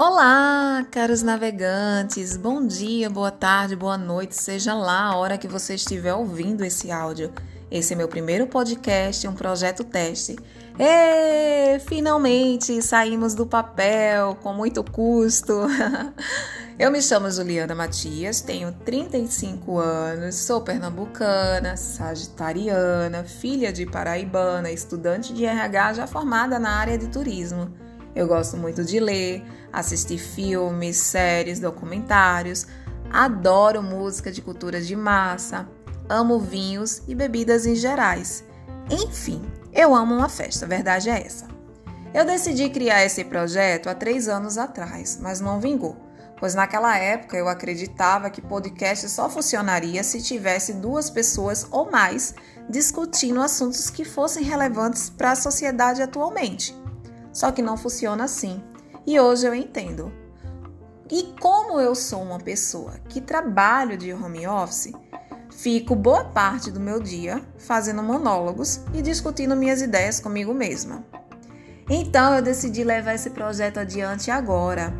Olá, 0.00 0.86
caros 0.92 1.24
navegantes! 1.24 2.36
Bom 2.36 2.64
dia, 2.64 3.10
boa 3.10 3.32
tarde, 3.32 3.74
boa 3.74 3.98
noite, 3.98 4.36
seja 4.36 4.72
lá 4.72 5.06
a 5.06 5.16
hora 5.16 5.36
que 5.36 5.48
você 5.48 5.74
estiver 5.74 6.14
ouvindo 6.14 6.64
esse 6.64 6.92
áudio. 6.92 7.32
Esse 7.68 7.94
é 7.94 7.96
meu 7.96 8.06
primeiro 8.06 8.46
podcast, 8.46 9.26
um 9.26 9.34
projeto 9.34 9.82
teste. 9.82 10.36
E 10.78 11.80
finalmente 11.80 12.80
saímos 12.80 13.34
do 13.34 13.44
papel 13.44 14.38
com 14.40 14.52
muito 14.52 14.84
custo. 14.84 15.66
Eu 16.78 16.92
me 16.92 17.02
chamo 17.02 17.28
Juliana 17.28 17.74
Matias, 17.74 18.40
tenho 18.40 18.70
35 18.70 19.78
anos, 19.80 20.36
sou 20.36 20.60
pernambucana, 20.60 21.76
sagitariana, 21.76 23.24
filha 23.24 23.72
de 23.72 23.84
paraibana, 23.84 24.70
estudante 24.70 25.34
de 25.34 25.44
RH 25.44 25.94
já 25.94 26.06
formada 26.06 26.56
na 26.56 26.70
área 26.70 26.96
de 26.96 27.08
turismo. 27.08 27.87
Eu 28.14 28.26
gosto 28.26 28.56
muito 28.56 28.84
de 28.84 28.98
ler, 28.98 29.44
assistir 29.72 30.18
filmes, 30.18 30.96
séries, 30.96 31.60
documentários, 31.60 32.66
adoro 33.10 33.82
música 33.82 34.30
de 34.30 34.42
cultura 34.42 34.80
de 34.80 34.96
massa, 34.96 35.68
amo 36.08 36.38
vinhos 36.38 37.02
e 37.06 37.14
bebidas 37.14 37.66
em 37.66 37.74
gerais. 37.74 38.44
Enfim, 38.90 39.42
eu 39.72 39.94
amo 39.94 40.14
uma 40.14 40.28
festa, 40.28 40.64
a 40.64 40.68
verdade 40.68 41.10
é 41.10 41.24
essa. 41.24 41.46
Eu 42.12 42.24
decidi 42.24 42.70
criar 42.70 43.04
esse 43.04 43.22
projeto 43.22 43.88
há 43.88 43.94
três 43.94 44.28
anos 44.28 44.56
atrás, 44.56 45.18
mas 45.20 45.40
não 45.40 45.60
vingou, 45.60 45.96
pois 46.40 46.54
naquela 46.54 46.96
época 46.96 47.36
eu 47.36 47.48
acreditava 47.48 48.30
que 48.30 48.40
podcast 48.40 49.08
só 49.10 49.28
funcionaria 49.28 50.02
se 50.02 50.22
tivesse 50.22 50.72
duas 50.72 51.10
pessoas 51.10 51.66
ou 51.70 51.90
mais 51.90 52.34
discutindo 52.68 53.42
assuntos 53.42 53.90
que 53.90 54.04
fossem 54.04 54.42
relevantes 54.42 55.10
para 55.10 55.32
a 55.32 55.36
sociedade 55.36 56.02
atualmente. 56.02 56.74
Só 57.38 57.52
que 57.52 57.62
não 57.62 57.76
funciona 57.76 58.24
assim. 58.24 58.60
E 59.06 59.20
hoje 59.20 59.46
eu 59.46 59.54
entendo. 59.54 60.12
E 61.08 61.34
como 61.40 61.78
eu 61.78 61.94
sou 61.94 62.20
uma 62.20 62.40
pessoa 62.40 62.98
que 63.08 63.20
trabalho 63.20 63.96
de 63.96 64.12
home 64.12 64.44
office, 64.44 64.90
fico 65.48 65.94
boa 65.94 66.24
parte 66.24 66.68
do 66.68 66.80
meu 66.80 66.98
dia 66.98 67.40
fazendo 67.56 68.02
monólogos 68.02 68.80
e 68.92 69.00
discutindo 69.00 69.54
minhas 69.54 69.80
ideias 69.80 70.18
comigo 70.18 70.52
mesma. 70.52 71.04
Então 71.88 72.34
eu 72.34 72.42
decidi 72.42 72.82
levar 72.82 73.14
esse 73.14 73.30
projeto 73.30 73.78
adiante 73.78 74.32
agora, 74.32 74.92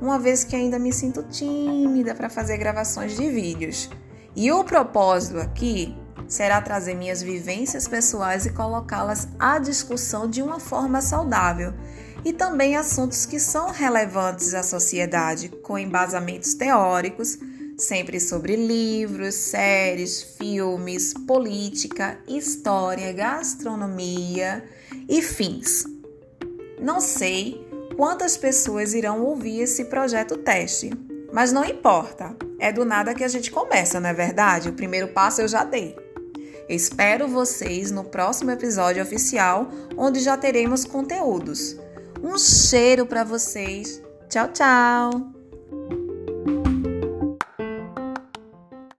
uma 0.00 0.18
vez 0.18 0.44
que 0.44 0.56
ainda 0.56 0.78
me 0.78 0.94
sinto 0.94 1.22
tímida 1.24 2.14
para 2.14 2.30
fazer 2.30 2.56
gravações 2.56 3.14
de 3.14 3.28
vídeos. 3.28 3.90
E 4.34 4.50
o 4.50 4.64
propósito 4.64 5.38
aqui 5.40 5.94
será 6.32 6.62
trazer 6.62 6.94
minhas 6.94 7.20
vivências 7.20 7.86
pessoais 7.86 8.46
e 8.46 8.50
colocá-las 8.50 9.28
à 9.38 9.58
discussão 9.58 10.26
de 10.26 10.40
uma 10.40 10.58
forma 10.58 11.02
saudável, 11.02 11.74
e 12.24 12.32
também 12.32 12.74
assuntos 12.74 13.26
que 13.26 13.38
são 13.38 13.70
relevantes 13.70 14.54
à 14.54 14.62
sociedade, 14.62 15.50
com 15.50 15.78
embasamentos 15.78 16.54
teóricos, 16.54 17.38
sempre 17.76 18.18
sobre 18.18 18.56
livros, 18.56 19.34
séries, 19.34 20.22
filmes, 20.22 21.12
política, 21.12 22.18
história, 22.26 23.12
gastronomia 23.12 24.64
e 25.06 25.20
fins. 25.20 25.84
Não 26.80 26.98
sei 26.98 27.68
quantas 27.94 28.38
pessoas 28.38 28.94
irão 28.94 29.20
ouvir 29.20 29.60
esse 29.60 29.84
projeto 29.84 30.38
teste, 30.38 30.90
mas 31.30 31.52
não 31.52 31.62
importa, 31.62 32.34
é 32.58 32.72
do 32.72 32.86
nada 32.86 33.14
que 33.14 33.22
a 33.22 33.28
gente 33.28 33.50
começa, 33.50 34.00
não 34.00 34.08
é 34.08 34.14
verdade? 34.14 34.70
O 34.70 34.72
primeiro 34.72 35.08
passo 35.08 35.42
eu 35.42 35.48
já 35.48 35.62
dei. 35.62 36.01
Espero 36.68 37.28
vocês 37.28 37.90
no 37.90 38.04
próximo 38.04 38.50
episódio 38.50 39.02
oficial, 39.02 39.68
onde 39.96 40.20
já 40.20 40.36
teremos 40.36 40.84
conteúdos. 40.84 41.76
Um 42.22 42.38
cheiro 42.38 43.06
para 43.06 43.24
vocês. 43.24 44.00
Tchau, 44.28 44.48
tchau! 44.48 45.41